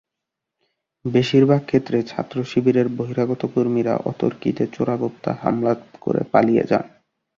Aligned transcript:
বেশির 1.05 1.43
ভাগ 1.45 1.61
ক্ষেত্রে 1.65 1.97
ছাত্রশিবিরের 2.03 2.87
বহিরাগত 2.89 3.41
কর্মীরা 3.53 3.93
অতর্কিতে 4.05 4.63
চোরাগোপ্তা 4.67 5.31
হামলা 5.43 5.73
করে 6.01 6.21
পালিয়ে 6.31 6.63
যান। 6.67 6.85